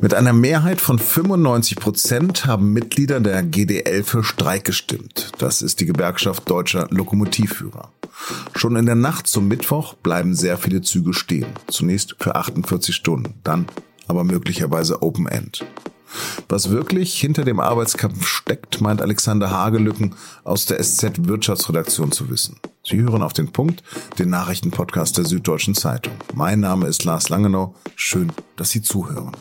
Mit 0.00 0.12
einer 0.12 0.34
Mehrheit 0.34 0.80
von 0.80 0.98
95 0.98 1.78
Prozent 1.78 2.46
haben 2.46 2.72
Mitglieder 2.72 3.18
der 3.20 3.42
GDL 3.42 4.02
für 4.02 4.22
Streik 4.22 4.64
gestimmt. 4.64 5.32
Das 5.38 5.62
ist 5.62 5.80
die 5.80 5.86
Gewerkschaft 5.86 6.48
deutscher 6.50 6.86
Lokomotivführer. 6.90 7.90
Schon 8.54 8.76
in 8.76 8.86
der 8.86 8.94
Nacht 8.94 9.26
zum 9.26 9.48
Mittwoch 9.48 9.94
bleiben 9.94 10.34
sehr 10.34 10.58
viele 10.58 10.82
Züge 10.82 11.14
stehen. 11.14 11.46
Zunächst 11.68 12.16
für 12.18 12.36
48 12.36 12.94
Stunden, 12.94 13.34
dann 13.42 13.66
aber 14.06 14.24
möglicherweise 14.24 15.02
Open 15.02 15.26
End. 15.26 15.64
Was 16.48 16.70
wirklich 16.70 17.18
hinter 17.18 17.44
dem 17.44 17.58
Arbeitskampf 17.58 18.26
steckt, 18.26 18.80
meint 18.80 19.02
Alexander 19.02 19.50
Hagelücken 19.50 20.14
aus 20.44 20.66
der 20.66 20.82
SZ 20.82 21.26
Wirtschaftsredaktion 21.26 22.12
zu 22.12 22.30
wissen. 22.30 22.58
Sie 22.84 23.00
hören 23.00 23.22
auf 23.22 23.32
den 23.32 23.50
Punkt, 23.50 23.82
den 24.18 24.30
Nachrichtenpodcast 24.30 25.18
der 25.18 25.24
Süddeutschen 25.24 25.74
Zeitung. 25.74 26.14
Mein 26.34 26.60
Name 26.60 26.86
ist 26.86 27.04
Lars 27.04 27.28
Langenau. 27.28 27.74
Schön, 27.96 28.30
dass 28.56 28.70
Sie 28.70 28.82
zuhören. 28.82 29.32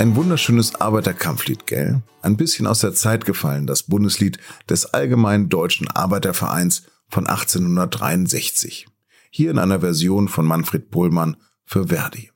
Ein 0.00 0.16
wunderschönes 0.16 0.76
Arbeiterkampflied, 0.76 1.66
gell? 1.66 2.00
Ein 2.22 2.38
bisschen 2.38 2.66
aus 2.66 2.80
der 2.80 2.94
Zeit 2.94 3.26
gefallen, 3.26 3.66
das 3.66 3.82
Bundeslied 3.82 4.38
des 4.66 4.86
Allgemeinen 4.86 5.50
Deutschen 5.50 5.88
Arbeitervereins 5.88 6.84
von 7.10 7.26
1863. 7.26 8.86
Hier 9.30 9.50
in 9.50 9.58
einer 9.58 9.80
Version 9.80 10.28
von 10.28 10.46
Manfred 10.46 10.90
Pohlmann 10.90 11.36
für 11.66 11.88
Verdi. 11.88 12.30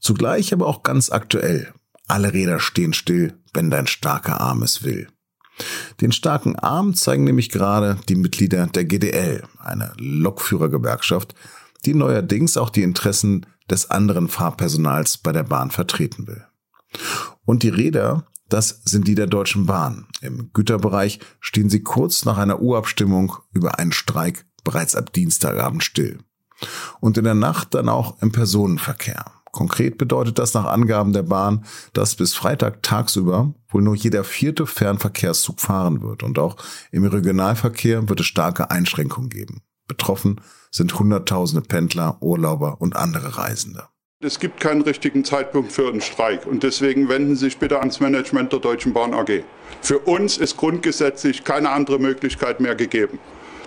Zugleich 0.00 0.50
aber 0.54 0.66
auch 0.66 0.82
ganz 0.82 1.10
aktuell. 1.10 1.74
Alle 2.06 2.32
Räder 2.32 2.58
stehen 2.58 2.94
still, 2.94 3.34
wenn 3.52 3.70
dein 3.70 3.86
starker 3.86 4.40
Arm 4.40 4.62
es 4.62 4.82
will. 4.82 5.08
Den 6.00 6.10
starken 6.10 6.56
Arm 6.56 6.94
zeigen 6.94 7.24
nämlich 7.24 7.50
gerade 7.50 7.98
die 8.08 8.16
Mitglieder 8.16 8.66
der 8.66 8.86
GDL, 8.86 9.42
einer 9.58 9.92
Lokführergewerkschaft, 9.98 11.34
die 11.84 11.92
neuerdings 11.92 12.56
auch 12.56 12.70
die 12.70 12.82
Interessen 12.82 13.44
des 13.70 13.90
anderen 13.90 14.28
Fahrpersonals 14.28 15.18
bei 15.18 15.32
der 15.32 15.44
Bahn 15.44 15.70
vertreten 15.70 16.26
will. 16.26 16.46
Und 17.44 17.62
die 17.62 17.68
Räder, 17.68 18.26
das 18.48 18.82
sind 18.84 19.06
die 19.08 19.14
der 19.14 19.26
Deutschen 19.26 19.66
Bahn. 19.66 20.06
Im 20.20 20.50
Güterbereich 20.52 21.20
stehen 21.40 21.70
sie 21.70 21.82
kurz 21.82 22.24
nach 22.24 22.38
einer 22.38 22.60
Urabstimmung 22.60 23.34
über 23.52 23.78
einen 23.78 23.92
Streik 23.92 24.46
bereits 24.64 24.94
ab 24.94 25.12
Dienstagabend 25.12 25.84
still. 25.84 26.18
Und 27.00 27.18
in 27.18 27.24
der 27.24 27.34
Nacht 27.34 27.74
dann 27.74 27.88
auch 27.88 28.20
im 28.20 28.32
Personenverkehr. 28.32 29.32
Konkret 29.52 29.98
bedeutet 29.98 30.38
das 30.38 30.54
nach 30.54 30.66
Angaben 30.66 31.12
der 31.12 31.22
Bahn, 31.22 31.64
dass 31.92 32.16
bis 32.16 32.34
Freitag 32.34 32.82
tagsüber 32.82 33.54
wohl 33.68 33.82
nur 33.82 33.94
jeder 33.94 34.24
vierte 34.24 34.66
Fernverkehrszug 34.66 35.60
fahren 35.60 36.02
wird 36.02 36.22
und 36.22 36.38
auch 36.38 36.56
im 36.90 37.04
Regionalverkehr 37.04 38.08
wird 38.08 38.20
es 38.20 38.26
starke 38.26 38.70
Einschränkungen 38.70 39.30
geben. 39.30 39.62
Betroffen 39.86 40.40
sind 40.70 40.98
Hunderttausende 40.98 41.66
Pendler, 41.66 42.22
Urlauber 42.22 42.80
und 42.80 42.94
andere 42.94 43.38
Reisende. 43.38 43.88
Es 44.20 44.40
gibt 44.40 44.58
keinen 44.58 44.82
richtigen 44.82 45.24
Zeitpunkt 45.24 45.70
für 45.70 45.86
einen 45.86 46.00
Streik 46.00 46.44
und 46.44 46.64
deswegen 46.64 47.08
wenden 47.08 47.36
Sie 47.36 47.44
sich 47.44 47.58
bitte 47.58 47.78
ans 47.78 48.00
Management 48.00 48.52
der 48.52 48.58
Deutschen 48.58 48.92
Bahn 48.92 49.14
AG. 49.14 49.44
Für 49.80 50.00
uns 50.00 50.38
ist 50.38 50.56
grundgesetzlich 50.56 51.44
keine 51.44 51.70
andere 51.70 52.00
Möglichkeit 52.00 52.58
mehr 52.58 52.74
gegeben. 52.74 53.20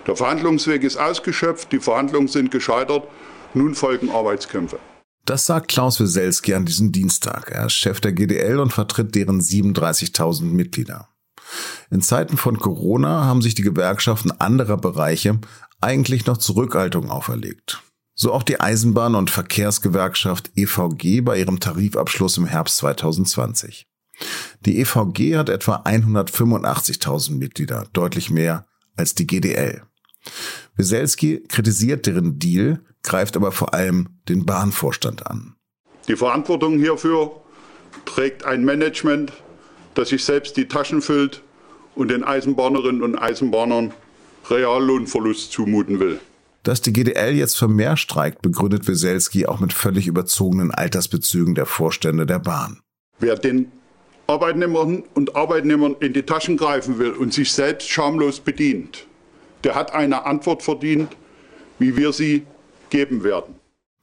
Der 0.06 0.14
Verhandlungsweg 0.14 0.82
ist 0.82 0.98
ausgeschöpft, 0.98 1.72
die 1.72 1.78
Verhandlungen 1.78 2.28
sind 2.28 2.50
gescheitert, 2.50 3.08
nun 3.54 3.74
folgen 3.74 4.10
Arbeitskämpfe. 4.10 4.78
Das 5.24 5.46
sagt 5.46 5.68
Klaus 5.68 6.00
Wieselski 6.00 6.52
an 6.52 6.66
diesem 6.66 6.92
Dienstag. 6.92 7.50
Er 7.50 7.66
ist 7.66 7.72
Chef 7.72 8.02
der 8.02 8.12
GDL 8.12 8.58
und 8.58 8.74
vertritt 8.74 9.14
deren 9.14 9.40
37.000 9.40 10.42
Mitglieder. 10.42 11.08
In 11.90 12.02
Zeiten 12.02 12.36
von 12.36 12.58
Corona 12.58 13.24
haben 13.24 13.40
sich 13.40 13.54
die 13.54 13.62
Gewerkschaften 13.62 14.32
anderer 14.32 14.76
Bereiche 14.76 15.38
eigentlich 15.80 16.26
noch 16.26 16.36
Zurückhaltung 16.36 17.10
auferlegt. 17.10 17.82
So 18.22 18.32
auch 18.32 18.44
die 18.44 18.60
Eisenbahn- 18.60 19.16
und 19.16 19.32
Verkehrsgewerkschaft 19.32 20.52
EVG 20.54 21.22
bei 21.22 21.40
ihrem 21.40 21.58
Tarifabschluss 21.58 22.36
im 22.36 22.46
Herbst 22.46 22.76
2020. 22.76 23.88
Die 24.64 24.78
EVG 24.78 25.36
hat 25.36 25.48
etwa 25.48 25.82
185.000 25.84 27.32
Mitglieder, 27.32 27.88
deutlich 27.92 28.30
mehr 28.30 28.68
als 28.94 29.16
die 29.16 29.26
GDL. 29.26 29.82
Wieselski 30.76 31.42
kritisiert 31.48 32.06
deren 32.06 32.38
Deal, 32.38 32.84
greift 33.02 33.34
aber 33.34 33.50
vor 33.50 33.74
allem 33.74 34.20
den 34.28 34.46
Bahnvorstand 34.46 35.26
an. 35.26 35.56
Die 36.06 36.14
Verantwortung 36.14 36.78
hierfür 36.78 37.42
trägt 38.04 38.44
ein 38.44 38.64
Management, 38.64 39.32
das 39.94 40.10
sich 40.10 40.24
selbst 40.24 40.56
die 40.56 40.68
Taschen 40.68 41.02
füllt 41.02 41.42
und 41.96 42.06
den 42.12 42.22
Eisenbahnerinnen 42.22 43.02
und 43.02 43.16
Eisenbahnern 43.16 43.92
Reallohnverlust 44.48 45.50
zumuten 45.50 45.98
will. 45.98 46.20
Dass 46.62 46.80
die 46.80 46.92
GDL 46.92 47.34
jetzt 47.34 47.58
für 47.58 47.66
mehr 47.66 47.96
streikt, 47.96 48.40
begründet 48.40 48.86
Weselski 48.86 49.46
auch 49.46 49.58
mit 49.58 49.72
völlig 49.72 50.06
überzogenen 50.06 50.70
Altersbezügen 50.70 51.56
der 51.56 51.66
Vorstände 51.66 52.24
der 52.24 52.38
Bahn. 52.38 52.80
Wer 53.18 53.36
den 53.36 53.72
Arbeitnehmern 54.28 55.02
und 55.14 55.34
Arbeitnehmern 55.34 55.96
in 55.98 56.12
die 56.12 56.22
Taschen 56.22 56.56
greifen 56.56 56.98
will 56.98 57.10
und 57.10 57.34
sich 57.34 57.50
selbst 57.52 57.88
schamlos 57.88 58.38
bedient, 58.38 59.06
der 59.64 59.74
hat 59.74 59.92
eine 59.92 60.24
Antwort 60.24 60.62
verdient, 60.62 61.16
wie 61.80 61.96
wir 61.96 62.12
sie 62.12 62.46
geben 62.90 63.24
werden. 63.24 63.56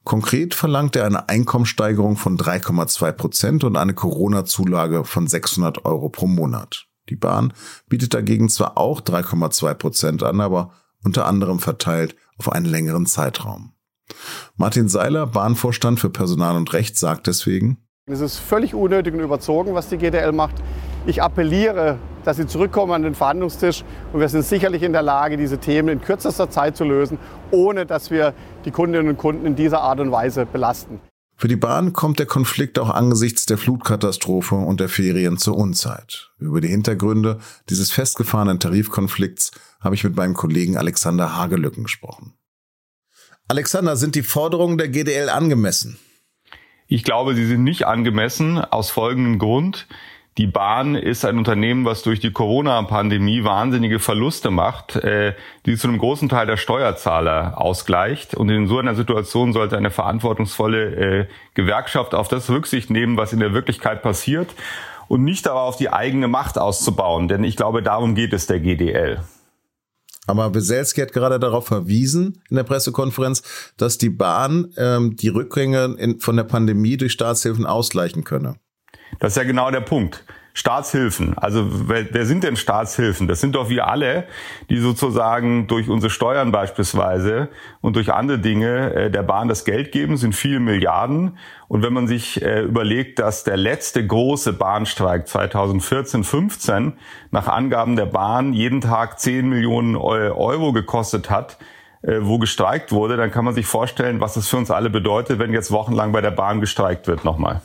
Konkret 0.04 0.54
verlangt 0.54 0.96
er 0.96 1.06
eine 1.06 1.30
Einkommenssteigerung 1.30 2.18
von 2.18 2.38
3,2 2.38 3.12
Prozent 3.14 3.64
und 3.64 3.78
eine 3.78 3.94
Corona-Zulage 3.94 5.06
von 5.06 5.28
600 5.28 5.86
Euro 5.86 6.10
pro 6.10 6.28
Monat. 6.28 6.88
Die 7.10 7.16
Bahn 7.16 7.54
bietet 7.88 8.14
dagegen 8.14 8.50
zwar 8.50 8.78
auch 8.78 9.02
3,2 9.02 9.74
Prozent 9.76 10.24
an, 10.24 10.42
aber 10.42 10.74
unter 11.04 11.26
anderem 11.26 11.60
verteilt 11.60 12.16
auf 12.40 12.52
einen 12.52 12.66
längeren 12.66 13.06
Zeitraum. 13.06 13.74
Martin 14.56 14.88
Seiler, 14.88 15.28
Bahnvorstand 15.28 16.00
für 16.00 16.10
Personal 16.10 16.56
und 16.56 16.74
Recht, 16.74 16.98
sagt 16.98 17.28
deswegen, 17.28 17.78
es 18.12 18.22
ist 18.22 18.38
völlig 18.38 18.74
unnötig 18.74 19.14
und 19.14 19.20
überzogen, 19.20 19.76
was 19.76 19.88
die 19.88 19.98
GDL 19.98 20.32
macht. 20.32 20.56
Ich 21.06 21.22
appelliere, 21.22 22.00
dass 22.24 22.38
sie 22.38 22.48
zurückkommen 22.48 22.92
an 22.92 23.04
den 23.04 23.14
Verhandlungstisch 23.14 23.84
und 24.12 24.20
wir 24.20 24.30
sind 24.30 24.44
sicherlich 24.44 24.82
in 24.82 24.94
der 24.94 25.04
Lage, 25.04 25.38
diese 25.38 25.60
Themen 25.60 25.90
in 25.90 26.02
kürzester 26.02 26.50
Zeit 26.50 26.76
zu 26.76 26.86
lösen, 26.86 27.20
ohne 27.52 27.86
dass 27.86 28.10
wir 28.10 28.34
die 28.66 28.72
Kundinnen 28.72 29.10
und 29.10 29.18
Kunden 29.18 29.46
in 29.46 29.56
dieser 29.56 29.82
Art 29.82 30.00
und 30.00 30.12
Weise 30.12 30.48
belasten. 30.48 31.00
Für 31.40 31.48
die 31.48 31.56
Bahn 31.56 31.94
kommt 31.94 32.20
der 32.20 32.26
Konflikt 32.26 32.78
auch 32.80 32.90
angesichts 32.90 33.46
der 33.46 33.58
Flutkatastrophe 33.58 34.56
und 34.56 34.82
der 34.82 34.90
Ferien 34.90 35.38
zur 35.38 35.56
Unzeit. 35.56 36.32
Über 36.38 36.60
die 36.60 36.68
Hintergründe 36.68 37.40
dieses 37.70 37.92
festgefahrenen 37.94 38.60
Tarifkonflikts 38.60 39.52
habe 39.80 39.96
ich 39.96 40.04
mit 40.04 40.18
meinem 40.18 40.34
Kollegen 40.34 40.76
Alexander 40.76 41.38
Hagelücken 41.38 41.84
gesprochen. 41.84 42.34
Alexander, 43.48 43.96
sind 43.96 44.16
die 44.16 44.22
Forderungen 44.22 44.78
der 44.78 44.90
GDL 44.90 45.30
angemessen? 45.30 45.98
Ich 46.88 47.06
glaube, 47.06 47.34
sie 47.36 47.46
sind 47.46 47.64
nicht 47.64 47.88
angemessen 47.88 48.58
aus 48.58 48.90
folgendem 48.90 49.40
Grund. 49.40 49.88
Die 50.40 50.48
Bahn 50.48 50.96
ist 50.96 51.26
ein 51.26 51.38
Unternehmen, 51.38 51.84
was 51.84 52.02
durch 52.02 52.22
die 52.22 52.32
Corona-Pandemie 52.32 53.44
wahnsinnige 53.44 54.00
Verluste 54.00 54.52
macht, 54.52 54.96
äh, 54.96 55.34
die 55.66 55.76
zu 55.76 55.90
einem 55.90 55.98
großen 55.98 56.30
Teil 56.30 56.48
der 56.48 56.56
Steuerzahler 56.56 57.60
ausgleicht. 57.60 58.36
Und 58.36 58.48
in 58.48 58.66
so 58.66 58.78
einer 58.78 58.96
Situation 58.96 59.52
sollte 59.52 59.76
eine 59.76 59.92
verantwortungsvolle 59.92 60.96
äh, 60.96 61.28
Gewerkschaft 61.56 62.16
auf 62.16 62.30
das 62.30 62.50
Rücksicht 62.50 62.90
nehmen, 62.90 63.18
was 63.18 63.34
in 63.34 63.42
der 63.42 63.54
Wirklichkeit 63.54 64.02
passiert 64.02 64.56
und 65.10 65.26
nicht 65.26 65.46
aber 65.46 65.64
auf 65.64 65.76
die 65.76 65.92
eigene 65.92 66.30
Macht 66.30 66.58
auszubauen. 66.58 67.28
Denn 67.28 67.44
ich 67.44 67.58
glaube, 67.58 67.84
darum 67.84 68.16
geht 68.16 68.32
es 68.32 68.48
der 68.48 68.62
GDL. 68.62 69.20
Aber 70.26 70.56
Weselski 70.56 71.02
hat 71.02 71.12
gerade 71.12 71.42
darauf 71.42 71.68
verwiesen 71.68 72.42
in 72.50 72.56
der 72.56 72.64
Pressekonferenz, 72.64 73.74
dass 73.76 73.98
die 73.98 74.10
Bahn 74.10 74.72
ähm, 74.78 75.18
die 75.18 75.28
Rückgänge 75.28 75.98
in, 76.00 76.22
von 76.22 76.38
der 76.38 76.46
Pandemie 76.46 76.96
durch 76.96 77.12
Staatshilfen 77.12 77.66
ausgleichen 77.66 78.24
könne. 78.24 78.56
Das 79.18 79.34
ist 79.34 79.38
ja 79.38 79.44
genau 79.44 79.72
der 79.72 79.82
Punkt. 79.82 80.24
Staatshilfen. 80.54 81.38
Also 81.38 81.88
wer, 81.88 82.14
wer 82.14 82.26
sind 82.26 82.44
denn 82.44 82.58
Staatshilfen? 82.58 83.28
Das 83.28 83.40
sind 83.40 83.56
doch 83.56 83.70
wir 83.70 83.88
alle, 83.88 84.26
die 84.70 84.78
sozusagen 84.78 85.68
durch 85.68 85.90
unsere 85.90 86.10
Steuern 86.10 86.52
beispielsweise 86.52 87.48
und 87.82 87.96
durch 87.96 88.12
andere 88.12 88.40
Dinge 88.40 88.94
äh, 88.94 89.12
der 89.12 89.24
Bahn 89.24 89.48
das 89.48 89.64
Geld 89.64 89.92
geben, 89.92 90.18
sind 90.18 90.36
viele 90.36 90.60
Milliarden. 90.60 91.38
Und 91.70 91.82
wenn 91.82 91.94
man 91.94 92.08
sich 92.08 92.42
äh, 92.42 92.64
überlegt, 92.64 93.20
dass 93.20 93.46
der 93.46 93.56
letzte 93.56 94.06
große 94.06 94.52
Bahnstreik 94.54 95.28
2014-15 95.28 96.94
nach 97.32 97.48
Angaben 97.48 97.96
der 97.96 98.08
Bahn 98.08 98.52
jeden 98.52 98.82
Tag 98.82 99.20
10 99.20 99.48
Millionen 99.48 99.96
Euro 99.96 100.74
gekostet 100.74 101.30
hat, 101.30 101.58
äh, 102.02 102.18
wo 102.22 102.38
gestreikt 102.38 102.92
wurde, 102.92 103.16
dann 103.16 103.32
kann 103.32 103.46
man 103.46 103.54
sich 103.54 103.66
vorstellen, 103.66 104.20
was 104.20 104.34
das 104.34 104.50
für 104.50 104.58
uns 104.58 104.72
alle 104.72 104.90
bedeutet, 104.90 105.40
wenn 105.40 105.54
jetzt 105.54 105.72
wochenlang 105.72 106.12
bei 106.12 106.22
der 106.22 106.32
Bahn 106.32 106.60
gestreikt 106.60 107.08
wird 107.08 107.24
nochmal. 107.24 107.62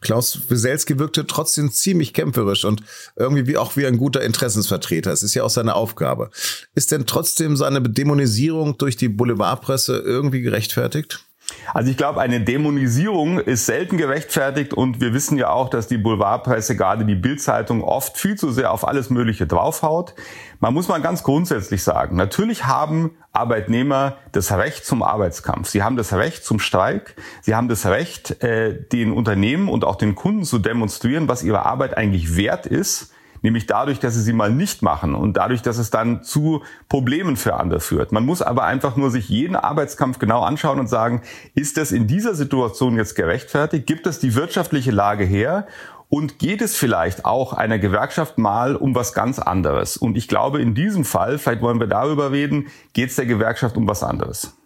Klaus 0.00 0.40
Wieselski 0.48 0.98
wirkte 0.98 1.26
trotzdem 1.26 1.70
ziemlich 1.70 2.14
kämpferisch 2.14 2.64
und 2.64 2.82
irgendwie 3.16 3.46
wie 3.46 3.58
auch 3.58 3.76
wie 3.76 3.86
ein 3.86 3.98
guter 3.98 4.22
Interessensvertreter. 4.22 5.12
Es 5.12 5.22
ist 5.22 5.34
ja 5.34 5.42
auch 5.42 5.50
seine 5.50 5.74
Aufgabe. 5.74 6.30
Ist 6.74 6.92
denn 6.92 7.06
trotzdem 7.06 7.56
seine 7.56 7.82
Dämonisierung 7.82 8.78
durch 8.78 8.96
die 8.96 9.08
Boulevardpresse 9.08 9.98
irgendwie 9.98 10.40
gerechtfertigt? 10.40 11.24
Also 11.72 11.90
ich 11.90 11.96
glaube, 11.96 12.20
eine 12.20 12.40
Dämonisierung 12.40 13.38
ist 13.38 13.66
selten 13.66 13.96
gerechtfertigt 13.96 14.74
und 14.74 15.00
wir 15.00 15.12
wissen 15.14 15.38
ja 15.38 15.50
auch, 15.50 15.68
dass 15.68 15.86
die 15.86 15.98
Boulevardpresse, 15.98 16.76
gerade 16.76 17.04
die 17.04 17.14
Bildzeitung, 17.14 17.82
oft 17.82 18.16
viel 18.18 18.36
zu 18.36 18.50
sehr 18.50 18.72
auf 18.72 18.86
alles 18.86 19.10
Mögliche 19.10 19.46
draufhaut. 19.46 20.14
Man 20.58 20.74
muss 20.74 20.88
mal 20.88 21.00
ganz 21.00 21.22
grundsätzlich 21.22 21.82
sagen, 21.82 22.16
natürlich 22.16 22.66
haben 22.66 23.12
Arbeitnehmer 23.32 24.16
das 24.32 24.52
Recht 24.52 24.84
zum 24.84 25.02
Arbeitskampf. 25.02 25.68
Sie 25.68 25.82
haben 25.82 25.96
das 25.96 26.12
Recht 26.12 26.44
zum 26.44 26.58
Streik. 26.58 27.14
Sie 27.42 27.54
haben 27.54 27.68
das 27.68 27.86
Recht, 27.86 28.42
äh, 28.42 28.74
den 28.92 29.12
Unternehmen 29.12 29.68
und 29.68 29.84
auch 29.84 29.96
den 29.96 30.14
Kunden 30.14 30.44
zu 30.44 30.58
demonstrieren, 30.58 31.28
was 31.28 31.42
ihre 31.42 31.64
Arbeit 31.64 31.96
eigentlich 31.96 32.36
wert 32.36 32.66
ist 32.66 33.12
nämlich 33.42 33.66
dadurch, 33.66 33.98
dass 34.00 34.14
sie 34.14 34.22
sie 34.22 34.32
mal 34.32 34.52
nicht 34.52 34.82
machen 34.82 35.14
und 35.14 35.36
dadurch, 35.36 35.62
dass 35.62 35.78
es 35.78 35.90
dann 35.90 36.22
zu 36.22 36.62
Problemen 36.88 37.36
für 37.36 37.54
andere 37.54 37.80
führt. 37.80 38.12
Man 38.12 38.24
muss 38.24 38.42
aber 38.42 38.64
einfach 38.64 38.96
nur 38.96 39.10
sich 39.10 39.28
jeden 39.28 39.56
Arbeitskampf 39.56 40.18
genau 40.18 40.42
anschauen 40.42 40.78
und 40.78 40.88
sagen, 40.88 41.22
ist 41.54 41.76
das 41.76 41.92
in 41.92 42.06
dieser 42.06 42.34
Situation 42.34 42.96
jetzt 42.96 43.14
gerechtfertigt? 43.14 43.86
Gibt 43.86 44.06
es 44.06 44.18
die 44.18 44.34
wirtschaftliche 44.34 44.90
Lage 44.90 45.24
her? 45.24 45.66
Und 46.08 46.40
geht 46.40 46.60
es 46.60 46.76
vielleicht 46.76 47.24
auch 47.24 47.52
einer 47.52 47.78
Gewerkschaft 47.78 48.36
mal 48.36 48.74
um 48.74 48.96
was 48.96 49.14
ganz 49.14 49.38
anderes? 49.38 49.96
Und 49.96 50.16
ich 50.16 50.26
glaube, 50.26 50.60
in 50.60 50.74
diesem 50.74 51.04
Fall, 51.04 51.38
vielleicht 51.38 51.62
wollen 51.62 51.78
wir 51.78 51.86
darüber 51.86 52.32
reden, 52.32 52.66
geht 52.94 53.10
es 53.10 53.16
der 53.16 53.26
Gewerkschaft 53.26 53.76
um 53.76 53.86
was 53.86 54.02
anderes. 54.02 54.56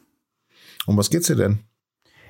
Um 0.87 0.97
was 0.97 1.11
geht's 1.11 1.27
hier 1.27 1.37
denn? 1.37 1.59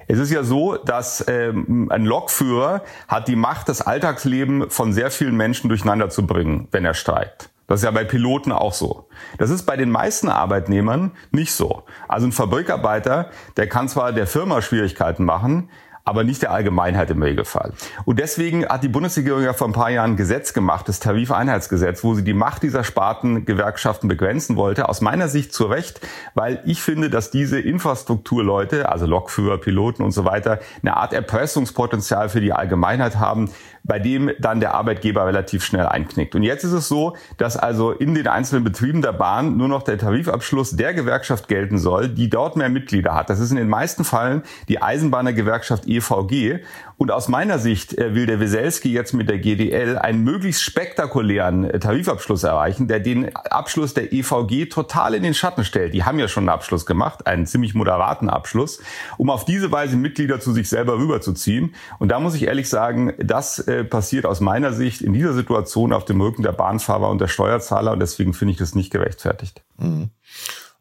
Es 0.06 0.19
ist 0.19 0.31
ja 0.31 0.43
so, 0.43 0.77
dass 0.77 1.25
ähm, 1.29 1.89
ein 1.91 2.05
Lokführer 2.05 2.83
hat 3.09 3.29
die 3.29 3.37
Macht, 3.37 3.69
das 3.69 3.81
Alltagsleben 3.83 4.71
von 4.71 4.93
sehr 4.93 5.11
vielen 5.11 5.37
Menschen 5.37 5.69
durcheinander 5.69 6.11
zu 6.11 6.27
bringen, 6.27 6.69
wenn 6.71 6.85
er 6.85 6.95
streikt. 6.95 7.51
Das 7.67 7.81
ist 7.81 7.85
ja 7.85 7.91
bei 7.91 8.05
Piloten 8.05 8.53
auch 8.53 8.75
so. 8.75 9.09
Das 9.39 9.49
ist 9.49 9.65
bei 9.65 9.77
den 9.77 9.91
meisten 9.91 10.29
Arbeitnehmern 10.29 11.12
nicht 11.31 11.53
so. 11.53 11.85
Also 12.09 12.27
ein 12.27 12.33
Fabrikarbeiter, 12.33 13.31
der 13.56 13.69
kann 13.69 13.89
zwar 13.89 14.12
der 14.12 14.27
Firma 14.27 14.61
Schwierigkeiten 14.61 15.25
machen, 15.25 15.71
aber 16.05 16.23
nicht 16.23 16.43
der 16.43 16.51
Allgemeinheit 16.51 17.11
im 17.11 17.23
Regelfall. 17.23 17.73
Und 18.05 18.19
deswegen 18.19 18.67
hat 18.67 18.83
die 18.83 18.89
Bundesregierung 18.89 19.43
ja 19.43 19.55
vor 19.55 19.67
ein 19.67 19.73
paar 19.73 19.91
Jahren 19.91 20.12
ein 20.12 20.17
Gesetz 20.17 20.53
gemacht, 20.53 20.87
das 20.89 21.01
Tarifeinheitsgesetz, 21.01 22.05
wo 22.05 22.15
sie 22.15 22.23
die 22.23 22.35
Macht 22.35 22.62
dieser 22.62 22.85
Spartengewerkschaften 22.85 24.09
begrenzen 24.09 24.56
wollte. 24.56 24.89
Aus 24.89 25.01
meiner 25.01 25.29
Sicht 25.29 25.55
zu 25.55 25.65
Recht, 25.65 26.01
weil 26.35 26.62
ich 26.67 26.83
finde, 26.83 27.09
dass 27.09 27.31
diese 27.31 27.59
Infrastrukturleute, 27.59 28.91
also 28.91 29.06
Lokführer, 29.06 29.56
Piloten 29.59 30.03
und 30.03 30.12
so 30.12 30.27
weiter, 30.27 30.61
eine 30.83 30.97
Art 30.97 31.15
Erpressungspotenzial 31.15 32.29
für 32.29 32.43
die 32.43 32.53
Allgemeinheit 32.53 33.19
haben, 33.19 33.51
bei 33.83 33.99
dem 33.99 34.31
dann 34.39 34.61
der 34.61 34.75
Arbeitgeber 34.75 35.27
relativ 35.27 35.62
schnell 35.65 35.87
einknickt. 35.87 36.35
Und 36.35 36.43
jetzt 36.43 36.65
ist 36.65 36.73
es 36.73 36.89
so, 36.89 37.17
dass 37.37 37.56
also 37.56 37.93
in 37.93 38.15
den 38.15 38.27
einzelnen 38.29 38.65
Betrieben 38.65 39.03
der 39.03 39.12
Bahn 39.12 39.56
nur 39.56 39.69
noch 39.69 39.83
der 39.83 39.99
Tarifabschluss 39.99 40.73
der 40.73 40.95
Gewerkschaft 40.95 41.49
gelten 41.49 41.79
soll, 41.79 42.09
die 42.09 42.31
dort 42.31 42.56
mehr 42.56 42.71
Mitglieder 42.71 43.15
hat. 43.15 43.29
Das 43.29 43.41
ist 43.41 43.51
in 43.51 43.56
den 43.56 43.69
meisten 43.69 44.05
Fällen 44.05 44.43
die 44.69 44.81
Eisenbahnergewerkschaft 44.81 45.87
EVG. 45.96 46.64
Und 46.96 47.11
aus 47.11 47.29
meiner 47.29 47.58
Sicht 47.58 47.99
äh, 47.99 48.14
will 48.14 48.26
der 48.26 48.41
Weselski 48.41 48.93
jetzt 48.93 49.12
mit 49.12 49.29
der 49.29 49.38
GDL 49.38 49.99
einen 49.99 50.23
möglichst 50.23 50.62
spektakulären 50.62 51.64
äh, 51.64 51.79
Tarifabschluss 51.79 52.44
erreichen, 52.44 52.87
der 52.87 53.00
den 53.00 53.35
Abschluss 53.35 53.94
der 53.94 54.12
EVG 54.12 54.67
total 54.67 55.14
in 55.14 55.23
den 55.23 55.35
Schatten 55.35 55.64
stellt. 55.64 55.93
Die 55.93 56.05
haben 56.05 56.19
ja 56.19 56.29
schon 56.29 56.44
einen 56.44 56.50
Abschluss 56.50 56.87
gemacht, 56.87 57.26
einen 57.26 57.46
ziemlich 57.46 57.75
moderaten 57.75 58.31
Abschluss, 58.31 58.81
um 59.17 59.31
auf 59.31 59.44
diese 59.44 59.73
Weise 59.73 59.96
Mitglieder 59.96 60.41
zu 60.41 60.52
sich 60.52 60.69
selber 60.69 60.99
rüberzuziehen. 60.99 61.75
Und 61.99 62.11
da 62.11 62.20
muss 62.20 62.35
ich 62.35 62.44
ehrlich 62.44 62.69
sagen, 62.69 63.12
das 63.19 63.58
äh, 63.58 63.85
passiert 63.85 64.25
aus 64.25 64.41
meiner 64.41 64.73
Sicht 64.73 65.02
in 65.02 65.12
dieser 65.12 65.32
Situation 65.32 65.93
auf 65.93 66.05
dem 66.05 66.20
Rücken 66.20 66.43
der 66.43 66.52
Bahnfahrer 66.52 67.11
und 67.11 67.20
der 67.20 67.29
Steuerzahler. 67.29 67.93
Und 67.93 68.00
deswegen 68.00 68.35
finde 68.35 68.52
ich 68.52 68.58
das 68.58 68.75
nicht 68.75 68.93
gerechtfertigt. 68.93 69.62
Mhm. 69.79 70.11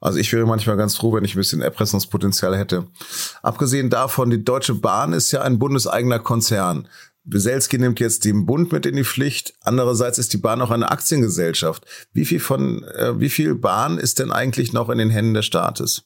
Also 0.04 0.20
ich 0.20 0.34
wäre 0.34 0.46
manchmal 0.46 0.76
ganz 0.76 0.98
froh, 0.98 1.14
wenn 1.14 1.24
ich 1.24 1.34
ein 1.34 1.38
bisschen 1.38 1.62
Erpressungspotenzial 1.62 2.58
hätte. 2.58 2.88
Abgesehen 3.42 3.90
davon, 3.90 4.30
die 4.30 4.44
Deutsche 4.44 4.76
Bahn 4.76 5.14
ist 5.14 5.32
ja 5.32 5.42
ein 5.44 5.60
bundeseigener 5.60 6.20
Konzern. 6.20 6.90
Beselski 7.24 7.78
nimmt 7.78 8.02
jetzt 8.02 8.26
den 8.26 8.46
Bund 8.46 8.74
mit 8.74 8.86
in 8.86 8.98
die 8.98 9.06
Pflicht. 9.06 9.54
Andererseits 9.62 10.18
ist 10.18 10.34
die 10.34 10.38
Bahn 10.38 10.62
auch 10.62 10.72
eine 10.72 10.92
Aktiengesellschaft. 10.92 11.86
Wie 12.12 12.26
viel 12.26 12.42
von, 12.42 12.84
äh, 12.84 13.18
wie 13.22 13.30
viel 13.30 13.56
Bahn 13.56 13.98
ist 13.98 14.20
denn 14.20 14.34
eigentlich 14.34 14.74
noch 14.74 14.90
in 14.90 14.98
den 14.98 15.10
Händen 15.10 15.36
des 15.36 15.46
Staates? 15.46 16.04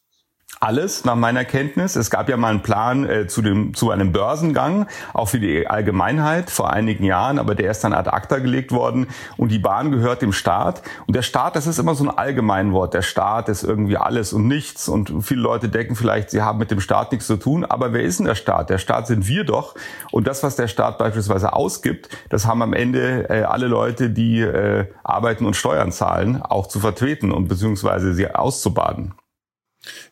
Alles 0.59 1.05
nach 1.05 1.15
meiner 1.15 1.45
Kenntnis. 1.45 1.95
Es 1.95 2.09
gab 2.09 2.29
ja 2.29 2.37
mal 2.37 2.49
einen 2.49 2.63
Plan 2.63 3.07
äh, 3.07 3.27
zu, 3.27 3.41
dem, 3.41 3.73
zu 3.73 3.91
einem 3.91 4.11
Börsengang, 4.11 4.87
auch 5.13 5.29
für 5.29 5.39
die 5.39 5.67
Allgemeinheit 5.67 6.49
vor 6.49 6.71
einigen 6.71 7.03
Jahren, 7.03 7.39
aber 7.39 7.55
der 7.55 7.71
ist 7.71 7.83
dann 7.83 7.93
ad 7.93 8.09
acta 8.09 8.39
gelegt 8.39 8.71
worden 8.71 9.07
und 9.37 9.51
die 9.51 9.59
Bahn 9.59 9.91
gehört 9.91 10.21
dem 10.21 10.33
Staat. 10.33 10.81
Und 11.05 11.15
der 11.15 11.21
Staat, 11.21 11.55
das 11.55 11.67
ist 11.67 11.79
immer 11.79 11.95
so 11.95 12.05
ein 12.05 12.17
Allgemeinwort. 12.17 12.93
Der 12.93 13.01
Staat 13.01 13.49
ist 13.49 13.63
irgendwie 13.63 13.97
alles 13.97 14.33
und 14.33 14.47
nichts 14.47 14.89
und 14.89 15.23
viele 15.23 15.41
Leute 15.41 15.69
denken 15.69 15.95
vielleicht, 15.95 16.31
sie 16.31 16.41
haben 16.41 16.57
mit 16.57 16.71
dem 16.71 16.79
Staat 16.79 17.11
nichts 17.11 17.27
zu 17.27 17.37
tun. 17.37 17.63
Aber 17.63 17.93
wer 17.93 18.03
ist 18.03 18.19
denn 18.19 18.25
der 18.25 18.35
Staat? 18.35 18.69
Der 18.69 18.77
Staat 18.77 19.07
sind 19.07 19.27
wir 19.27 19.43
doch. 19.43 19.75
Und 20.11 20.27
das, 20.27 20.43
was 20.43 20.55
der 20.55 20.67
Staat 20.67 20.97
beispielsweise 20.97 21.53
ausgibt, 21.53 22.09
das 22.29 22.45
haben 22.47 22.61
am 22.61 22.73
Ende 22.73 23.29
äh, 23.29 23.43
alle 23.43 23.67
Leute, 23.67 24.09
die 24.09 24.41
äh, 24.41 24.85
arbeiten 25.03 25.45
und 25.45 25.55
Steuern 25.55 25.91
zahlen, 25.91 26.41
auch 26.41 26.67
zu 26.67 26.79
vertreten 26.79 27.31
und 27.31 27.47
beziehungsweise 27.47 28.13
sie 28.13 28.33
auszubaden. 28.33 29.13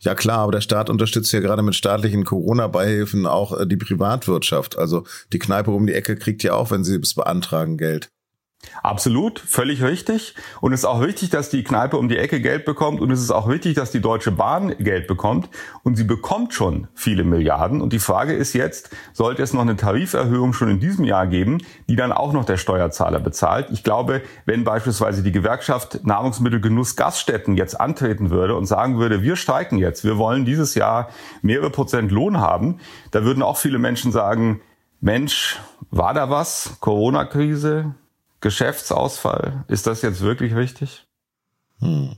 Ja 0.01 0.15
klar, 0.15 0.39
aber 0.39 0.53
der 0.53 0.61
Staat 0.61 0.89
unterstützt 0.89 1.31
ja 1.31 1.39
gerade 1.39 1.63
mit 1.63 1.75
staatlichen 1.75 2.25
Corona-Beihilfen 2.25 3.25
auch 3.25 3.59
äh, 3.59 3.67
die 3.67 3.77
Privatwirtschaft. 3.77 4.77
Also 4.77 5.05
die 5.33 5.39
Kneipe 5.39 5.71
um 5.71 5.87
die 5.87 5.93
Ecke 5.93 6.15
kriegt 6.15 6.43
ja 6.43 6.53
auch, 6.53 6.71
wenn 6.71 6.83
sie 6.83 6.95
es 6.95 7.13
beantragen, 7.13 7.77
Geld. 7.77 8.09
Absolut, 8.83 9.39
völlig 9.39 9.81
richtig. 9.81 10.35
Und 10.61 10.73
es 10.73 10.81
ist 10.81 10.85
auch 10.85 11.01
wichtig, 11.01 11.29
dass 11.29 11.49
die 11.49 11.63
Kneipe 11.63 11.97
um 11.97 12.07
die 12.07 12.17
Ecke 12.17 12.39
Geld 12.39 12.65
bekommt. 12.65 13.01
Und 13.01 13.11
es 13.11 13.21
ist 13.21 13.31
auch 13.31 13.49
wichtig, 13.49 13.75
dass 13.75 13.91
die 13.91 14.01
Deutsche 14.01 14.31
Bahn 14.31 14.75
Geld 14.77 15.07
bekommt. 15.07 15.49
Und 15.83 15.95
sie 15.95 16.03
bekommt 16.03 16.53
schon 16.53 16.87
viele 16.93 17.23
Milliarden. 17.23 17.81
Und 17.81 17.93
die 17.93 17.99
Frage 17.99 18.33
ist 18.33 18.53
jetzt, 18.53 18.89
sollte 19.13 19.41
es 19.41 19.53
noch 19.53 19.61
eine 19.61 19.75
Tariferhöhung 19.75 20.53
schon 20.53 20.69
in 20.69 20.79
diesem 20.79 21.05
Jahr 21.05 21.27
geben, 21.27 21.59
die 21.89 21.95
dann 21.95 22.11
auch 22.11 22.33
noch 22.33 22.45
der 22.45 22.57
Steuerzahler 22.57 23.19
bezahlt? 23.19 23.67
Ich 23.71 23.83
glaube, 23.83 24.21
wenn 24.45 24.63
beispielsweise 24.63 25.23
die 25.23 25.31
Gewerkschaft 25.31 26.05
Nahrungsmittelgenuss 26.05 26.95
Gaststätten 26.95 27.57
jetzt 27.57 27.79
antreten 27.79 28.29
würde 28.29 28.55
und 28.55 28.65
sagen 28.65 28.99
würde, 28.99 29.23
wir 29.23 29.35
streiken 29.35 29.77
jetzt, 29.77 30.03
wir 30.03 30.17
wollen 30.17 30.45
dieses 30.45 30.75
Jahr 30.75 31.09
mehrere 31.41 31.69
Prozent 31.69 32.11
Lohn 32.11 32.39
haben, 32.39 32.79
da 33.11 33.23
würden 33.23 33.43
auch 33.43 33.57
viele 33.57 33.79
Menschen 33.79 34.11
sagen, 34.11 34.61
Mensch, 35.01 35.59
war 35.91 36.13
da 36.13 36.29
was? 36.29 36.77
Corona-Krise? 36.79 37.95
Geschäftsausfall. 38.41 39.65
Ist 39.67 39.87
das 39.87 40.01
jetzt 40.01 40.21
wirklich 40.21 40.55
richtig? 40.55 41.07
Hm. 41.79 42.15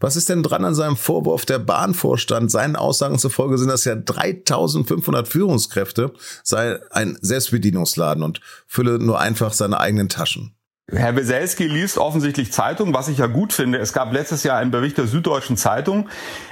Was 0.00 0.16
ist 0.16 0.28
denn 0.28 0.42
dran 0.42 0.64
an 0.64 0.74
seinem 0.74 0.96
Vorwurf 0.96 1.44
der 1.44 1.58
Bahnvorstand? 1.58 2.50
Seinen 2.50 2.74
Aussagen 2.74 3.18
zufolge 3.18 3.58
sind 3.58 3.68
das 3.68 3.84
ja 3.84 3.94
3500 3.94 5.28
Führungskräfte, 5.28 6.12
sei 6.42 6.80
ein 6.90 7.18
Selbstbedienungsladen 7.20 8.22
und 8.22 8.40
fülle 8.66 8.98
nur 8.98 9.20
einfach 9.20 9.52
seine 9.52 9.78
eigenen 9.78 10.08
Taschen. 10.08 10.54
Herr 10.90 11.14
Weselski 11.14 11.68
liest 11.68 11.96
offensichtlich 11.96 12.52
Zeitung, 12.52 12.92
was 12.92 13.06
ich 13.06 13.18
ja 13.18 13.28
gut 13.28 13.52
finde. 13.52 13.78
Es 13.78 13.92
gab 13.92 14.12
letztes 14.12 14.42
Jahr 14.42 14.58
einen 14.58 14.72
Bericht 14.72 14.98
der 14.98 15.06
Süddeutschen 15.06 15.56
Zeitung 15.56 16.08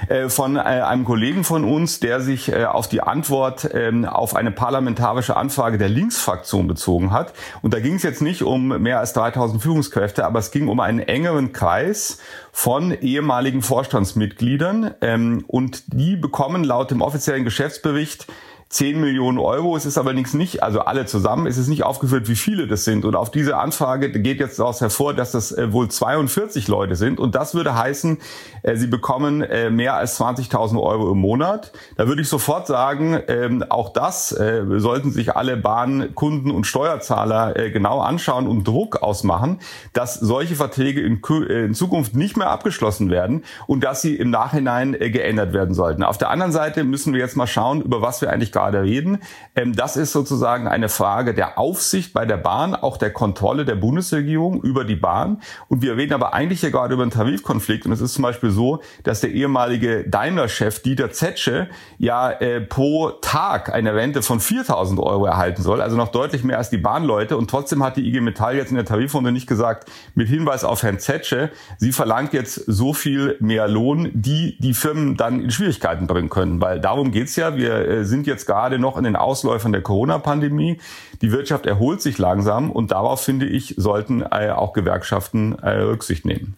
äh, 0.07 0.29
von 0.29 0.55
äh, 0.55 0.59
einem 0.59 1.03
Kollegen 1.03 1.43
von 1.43 1.65
uns, 1.65 1.99
der 1.99 2.21
sich 2.21 2.49
äh, 2.49 2.63
auf 2.63 2.87
die 2.87 3.01
Antwort 3.01 3.69
ähm, 3.73 4.05
auf 4.05 4.33
eine 4.33 4.51
parlamentarische 4.51 5.35
Anfrage 5.35 5.77
der 5.77 5.89
Linksfraktion 5.89 6.65
bezogen 6.65 7.11
hat. 7.11 7.33
Und 7.61 7.73
da 7.73 7.81
ging 7.81 7.95
es 7.95 8.03
jetzt 8.03 8.21
nicht 8.21 8.41
um 8.41 8.69
mehr 8.81 8.99
als 8.99 9.11
3000 9.13 9.61
Führungskräfte, 9.61 10.25
aber 10.25 10.39
es 10.39 10.51
ging 10.51 10.69
um 10.69 10.79
einen 10.79 10.99
engeren 10.99 11.51
Kreis 11.51 12.19
von 12.53 12.91
ehemaligen 12.93 13.61
Vorstandsmitgliedern. 13.61 14.95
Ähm, 15.01 15.43
und 15.47 15.93
die 15.93 16.15
bekommen 16.15 16.63
laut 16.63 16.89
dem 16.89 17.01
offiziellen 17.01 17.43
Geschäftsbericht 17.43 18.27
10 18.71 19.01
Millionen 19.01 19.37
Euro. 19.37 19.75
Es 19.75 19.85
ist 19.85 19.97
allerdings 19.97 20.33
nicht, 20.33 20.63
also 20.63 20.79
alle 20.79 21.05
zusammen, 21.05 21.45
es 21.45 21.57
ist 21.57 21.67
nicht 21.67 21.83
aufgeführt, 21.83 22.29
wie 22.29 22.37
viele 22.37 22.67
das 22.67 22.85
sind. 22.85 23.03
Und 23.03 23.15
auf 23.15 23.29
diese 23.29 23.57
Anfrage 23.57 24.09
geht 24.11 24.39
jetzt 24.39 24.59
daraus 24.59 24.79
hervor, 24.79 25.13
dass 25.13 25.33
das 25.33 25.51
äh, 25.51 25.73
wohl 25.73 25.89
42 25.89 26.69
Leute 26.69 26.95
sind. 26.95 27.19
Und 27.19 27.35
das 27.35 27.53
würde 27.53 27.77
heißen, 27.77 28.19
äh, 28.63 28.77
sie 28.77 28.87
bekommen 28.87 29.41
äh, 29.41 29.69
mehr 29.69 29.95
als 29.95 30.19
20.000 30.19 30.81
Euro 30.81 31.11
im 31.11 31.17
Monat. 31.17 31.73
Da 31.97 32.07
würde 32.07 32.21
ich 32.21 32.29
sofort 32.29 32.65
sagen, 32.65 33.19
ähm, 33.27 33.63
auch 33.69 33.91
das 33.91 34.29
sollten 34.29 35.11
sich 35.11 35.35
alle 35.35 35.57
Bahnkunden 35.57 36.51
und 36.51 36.65
Steuerzahler 36.65 37.53
genau 37.69 37.99
anschauen 37.99 38.47
und 38.47 38.67
Druck 38.67 39.01
ausmachen, 39.01 39.59
dass 39.93 40.15
solche 40.15 40.55
Verträge 40.55 41.01
in 41.01 41.73
Zukunft 41.73 42.15
nicht 42.15 42.37
mehr 42.37 42.49
abgeschlossen 42.49 43.09
werden 43.09 43.43
und 43.67 43.83
dass 43.83 44.01
sie 44.01 44.15
im 44.15 44.29
Nachhinein 44.29 44.93
geändert 44.93 45.53
werden 45.53 45.73
sollten. 45.73 46.03
Auf 46.03 46.17
der 46.17 46.29
anderen 46.29 46.51
Seite 46.51 46.83
müssen 46.83 47.13
wir 47.13 47.19
jetzt 47.19 47.35
mal 47.35 47.47
schauen, 47.47 47.81
über 47.81 48.01
was 48.01 48.21
wir 48.21 48.29
eigentlich 48.31 48.51
gerade 48.61 48.83
reden. 48.83 49.19
Ähm, 49.55 49.75
das 49.75 49.97
ist 49.97 50.11
sozusagen 50.11 50.67
eine 50.67 50.89
Frage 50.89 51.33
der 51.33 51.57
Aufsicht 51.57 52.13
bei 52.13 52.25
der 52.25 52.37
Bahn, 52.37 52.75
auch 52.75 52.97
der 52.97 53.11
Kontrolle 53.11 53.65
der 53.65 53.75
Bundesregierung 53.75 54.61
über 54.61 54.85
die 54.85 54.95
Bahn. 54.95 55.41
Und 55.67 55.81
wir 55.81 55.97
reden 55.97 56.13
aber 56.13 56.33
eigentlich 56.33 56.61
hier 56.61 56.71
gerade 56.71 56.93
über 56.93 57.03
einen 57.03 57.11
Tarifkonflikt. 57.11 57.85
Und 57.85 57.91
es 57.91 58.01
ist 58.01 58.13
zum 58.13 58.23
Beispiel 58.23 58.51
so, 58.51 58.81
dass 59.03 59.21
der 59.21 59.31
ehemalige 59.31 60.03
Daimler-Chef 60.07 60.81
Dieter 60.81 61.11
Zetsche 61.11 61.69
ja 61.97 62.31
äh, 62.31 62.61
pro 62.61 63.09
Tag 63.21 63.73
eine 63.73 63.95
Rente 63.95 64.21
von 64.21 64.39
4.000 64.39 64.99
Euro 65.01 65.25
erhalten 65.25 65.61
soll, 65.61 65.81
also 65.81 65.97
noch 65.97 66.09
deutlich 66.09 66.43
mehr 66.43 66.57
als 66.57 66.69
die 66.69 66.77
Bahnleute. 66.77 67.37
Und 67.37 67.49
trotzdem 67.49 67.83
hat 67.83 67.97
die 67.97 68.07
IG 68.07 68.21
Metall 68.21 68.55
jetzt 68.55 68.69
in 68.69 68.75
der 68.75 68.85
Tarifrunde 68.85 69.31
nicht 69.31 69.47
gesagt, 69.47 69.89
mit 70.15 70.27
Hinweis 70.27 70.63
auf 70.63 70.83
Herrn 70.83 70.99
Zetsche, 70.99 71.49
sie 71.77 71.91
verlangt 71.91 72.33
jetzt 72.33 72.55
so 72.55 72.93
viel 72.93 73.37
mehr 73.39 73.67
Lohn, 73.67 74.11
die 74.13 74.57
die 74.59 74.73
Firmen 74.73 75.17
dann 75.17 75.41
in 75.41 75.51
Schwierigkeiten 75.51 76.07
bringen 76.07 76.29
können. 76.29 76.61
Weil 76.61 76.79
darum 76.79 77.11
geht's 77.11 77.35
ja. 77.35 77.55
Wir 77.55 77.87
äh, 77.87 78.05
sind 78.05 78.27
jetzt 78.27 78.45
gerade 78.51 78.79
noch 78.79 78.97
in 78.97 79.05
den 79.05 79.15
Ausläufern 79.15 79.71
der 79.71 79.81
Corona-Pandemie. 79.81 80.81
Die 81.21 81.31
Wirtschaft 81.31 81.65
erholt 81.65 82.01
sich 82.01 82.17
langsam 82.17 82.69
und 82.69 82.91
darauf, 82.91 83.23
finde 83.23 83.45
ich, 83.45 83.75
sollten 83.77 84.23
äh, 84.23 84.49
auch 84.49 84.73
Gewerkschaften 84.73 85.57
äh, 85.59 85.69
Rücksicht 85.69 86.25
nehmen. 86.25 86.57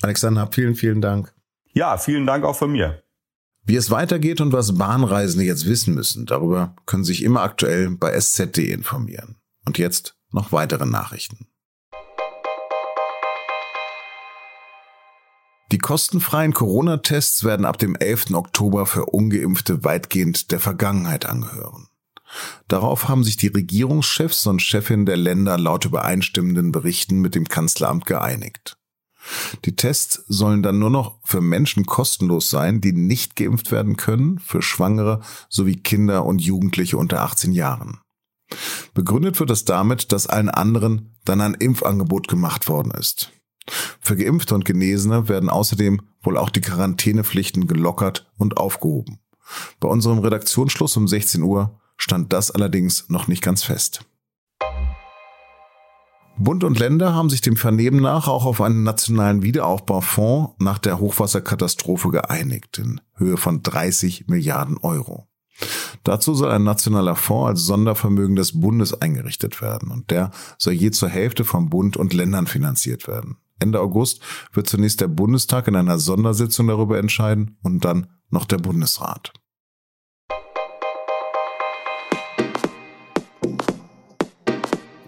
Alexander, 0.00 0.48
vielen, 0.52 0.76
vielen 0.76 1.00
Dank. 1.00 1.34
Ja, 1.72 1.98
vielen 1.98 2.24
Dank 2.24 2.44
auch 2.44 2.54
von 2.54 2.70
mir. 2.70 3.02
Wie 3.64 3.74
es 3.74 3.90
weitergeht 3.90 4.40
und 4.40 4.52
was 4.52 4.78
Bahnreisende 4.78 5.44
jetzt 5.44 5.66
wissen 5.66 5.92
müssen, 5.92 6.24
darüber 6.24 6.76
können 6.86 7.02
Sie 7.02 7.14
sich 7.14 7.24
immer 7.24 7.42
aktuell 7.42 7.90
bei 7.90 8.12
sz.de 8.12 8.70
informieren. 8.70 9.34
Und 9.64 9.78
jetzt 9.78 10.16
noch 10.30 10.52
weitere 10.52 10.86
Nachrichten. 10.86 11.48
Die 15.72 15.78
kostenfreien 15.78 16.54
Corona-Tests 16.54 17.42
werden 17.42 17.66
ab 17.66 17.78
dem 17.78 17.96
11. 17.96 18.34
Oktober 18.34 18.86
für 18.86 19.06
ungeimpfte 19.06 19.82
weitgehend 19.82 20.52
der 20.52 20.60
Vergangenheit 20.60 21.26
angehören. 21.26 21.88
Darauf 22.68 23.08
haben 23.08 23.24
sich 23.24 23.36
die 23.36 23.48
Regierungschefs 23.48 24.46
und 24.46 24.62
Chefin 24.62 25.06
der 25.06 25.16
Länder 25.16 25.58
laut 25.58 25.84
übereinstimmenden 25.84 26.72
Berichten 26.72 27.20
mit 27.20 27.34
dem 27.34 27.48
Kanzleramt 27.48 28.06
geeinigt. 28.06 28.76
Die 29.64 29.74
Tests 29.74 30.24
sollen 30.28 30.62
dann 30.62 30.78
nur 30.78 30.90
noch 30.90 31.18
für 31.24 31.40
Menschen 31.40 31.84
kostenlos 31.84 32.48
sein, 32.48 32.80
die 32.80 32.92
nicht 32.92 33.34
geimpft 33.34 33.72
werden 33.72 33.96
können, 33.96 34.38
für 34.38 34.62
Schwangere 34.62 35.20
sowie 35.48 35.76
Kinder 35.76 36.24
und 36.24 36.40
Jugendliche 36.40 36.96
unter 36.96 37.22
18 37.22 37.52
Jahren. 37.52 38.00
Begründet 38.94 39.40
wird 39.40 39.50
es 39.50 39.64
damit, 39.64 40.12
dass 40.12 40.28
allen 40.28 40.48
anderen 40.48 41.16
dann 41.24 41.40
ein 41.40 41.54
Impfangebot 41.54 42.28
gemacht 42.28 42.68
worden 42.68 42.92
ist. 42.92 43.32
Für 44.00 44.16
Geimpfte 44.16 44.54
und 44.54 44.64
Genesene 44.64 45.28
werden 45.28 45.48
außerdem 45.48 46.02
wohl 46.22 46.36
auch 46.36 46.50
die 46.50 46.60
Quarantänepflichten 46.60 47.66
gelockert 47.66 48.30
und 48.36 48.56
aufgehoben. 48.56 49.18
Bei 49.80 49.88
unserem 49.88 50.18
Redaktionsschluss 50.18 50.96
um 50.96 51.08
16 51.08 51.42
Uhr 51.42 51.80
stand 51.96 52.32
das 52.32 52.50
allerdings 52.50 53.08
noch 53.08 53.28
nicht 53.28 53.42
ganz 53.42 53.62
fest. 53.62 54.04
Bund 56.38 56.64
und 56.64 56.78
Länder 56.78 57.14
haben 57.14 57.30
sich 57.30 57.40
dem 57.40 57.56
Vernehmen 57.56 58.00
nach 58.00 58.28
auch 58.28 58.44
auf 58.44 58.60
einen 58.60 58.82
nationalen 58.82 59.42
Wiederaufbaufonds 59.42 60.52
nach 60.58 60.78
der 60.78 61.00
Hochwasserkatastrophe 61.00 62.10
geeinigt 62.10 62.76
in 62.76 63.00
Höhe 63.14 63.38
von 63.38 63.62
30 63.62 64.26
Milliarden 64.28 64.76
Euro. 64.78 65.28
Dazu 66.04 66.34
soll 66.34 66.50
ein 66.50 66.62
nationaler 66.62 67.16
Fonds 67.16 67.48
als 67.48 67.60
Sondervermögen 67.62 68.36
des 68.36 68.60
Bundes 68.60 69.00
eingerichtet 69.00 69.62
werden 69.62 69.90
und 69.90 70.10
der 70.10 70.30
soll 70.58 70.74
je 70.74 70.90
zur 70.90 71.08
Hälfte 71.08 71.44
vom 71.44 71.70
Bund 71.70 71.96
und 71.96 72.12
Ländern 72.12 72.46
finanziert 72.46 73.08
werden. 73.08 73.38
Ende 73.58 73.80
August 73.80 74.20
wird 74.52 74.68
zunächst 74.68 75.00
der 75.00 75.08
Bundestag 75.08 75.68
in 75.68 75.76
einer 75.76 75.98
Sondersitzung 75.98 76.66
darüber 76.66 76.98
entscheiden 76.98 77.58
und 77.62 77.84
dann 77.84 78.08
noch 78.30 78.44
der 78.44 78.58
Bundesrat. 78.58 79.32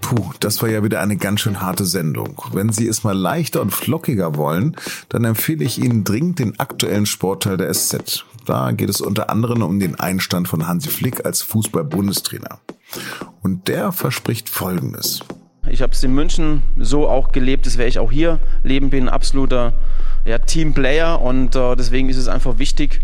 Puh, 0.00 0.32
das 0.40 0.62
war 0.62 0.70
ja 0.70 0.82
wieder 0.82 1.02
eine 1.02 1.18
ganz 1.18 1.40
schön 1.40 1.60
harte 1.60 1.84
Sendung. 1.84 2.40
Wenn 2.52 2.72
Sie 2.72 2.88
es 2.88 3.04
mal 3.04 3.16
leichter 3.16 3.60
und 3.60 3.72
flockiger 3.72 4.36
wollen, 4.36 4.74
dann 5.10 5.24
empfehle 5.24 5.62
ich 5.62 5.76
Ihnen 5.76 6.02
dringend 6.02 6.38
den 6.38 6.58
aktuellen 6.58 7.04
Sportteil 7.04 7.58
der 7.58 7.74
SZ. 7.74 8.24
Da 8.46 8.72
geht 8.72 8.88
es 8.88 9.02
unter 9.02 9.28
anderem 9.28 9.60
um 9.60 9.78
den 9.78 10.00
Einstand 10.00 10.48
von 10.48 10.66
Hansi 10.66 10.88
Flick 10.88 11.26
als 11.26 11.42
Fußball-Bundestrainer. 11.42 12.58
Und 13.42 13.68
der 13.68 13.92
verspricht 13.92 14.48
Folgendes. 14.48 15.20
Ich 15.70 15.82
habe 15.82 15.92
es 15.92 16.02
in 16.02 16.14
München 16.14 16.62
so 16.78 17.08
auch 17.08 17.32
gelebt, 17.32 17.66
das 17.66 17.78
werde 17.78 17.88
ich 17.88 17.98
auch 17.98 18.10
hier 18.10 18.38
leben, 18.62 18.90
bin 18.90 19.04
ein 19.04 19.08
absoluter 19.08 19.74
ja, 20.24 20.38
Teamplayer 20.38 21.20
und 21.20 21.56
äh, 21.56 21.76
deswegen 21.76 22.08
ist 22.08 22.16
es 22.16 22.28
einfach 22.28 22.58
wichtig, 22.58 23.00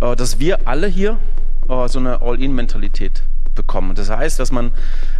äh, 0.00 0.16
dass 0.16 0.38
wir 0.38 0.66
alle 0.66 0.86
hier 0.86 1.18
äh, 1.68 1.88
so 1.88 1.98
eine 1.98 2.22
All-In-Mentalität 2.22 3.22
bekommen. 3.54 3.94
Das 3.94 4.10
heißt, 4.10 4.38
dass 4.38 4.50
man 4.52 4.72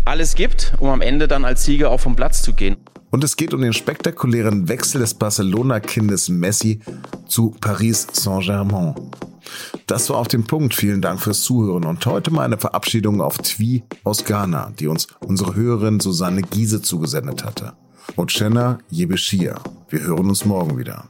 alles 0.05 0.35
gibt, 0.35 0.75
um 0.79 0.89
am 0.89 1.01
Ende 1.01 1.29
dann 1.29 1.45
als 1.45 1.65
Sieger 1.65 1.91
auch 1.91 2.01
vom 2.01 2.17
Platz 2.17 2.43
zu 2.43 2.53
gehen. 2.53 2.77
Und 3.11 3.23
es 3.23 3.37
geht 3.37 3.55
um 3.55 3.61
den 3.61 3.73
spektakulären 3.73 4.69
Wechsel 4.69 5.01
des 5.01 5.15
Barcelona-Kindes 5.15 6.31
Messi 6.31 6.81
zu 7.29 7.55
Paris 7.61 8.09
Saint-Germain. 8.13 8.95
Das 9.87 10.11
war 10.11 10.17
auf 10.17 10.29
den 10.29 10.45
Punkt. 10.45 10.75
Vielen 10.75 11.01
Dank 11.01 11.21
fürs 11.21 11.43
Zuhören. 11.43 11.85
Und 11.85 12.05
heute 12.07 12.31
mal 12.31 12.45
eine 12.45 12.59
Verabschiedung 12.59 13.21
auf 13.21 13.39
Twi 13.39 13.83
aus 14.03 14.25
Ghana, 14.25 14.73
die 14.79 14.87
uns 14.87 15.09
unsere 15.21 15.55
Hörerin 15.55 16.01
Susanne 16.01 16.43
Giese 16.43 16.83
zugesendet 16.83 17.45
hatte. 17.45 17.75
Ochena 18.17 18.79
Yebeshia. 18.91 19.61
Wir 19.89 20.01
hören 20.01 20.29
uns 20.29 20.45
morgen 20.45 20.79
wieder. 20.79 21.09